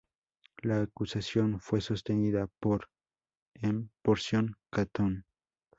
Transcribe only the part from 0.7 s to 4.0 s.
acusación fue sostenida por M.